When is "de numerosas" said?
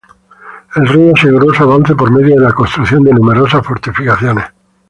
3.03-3.63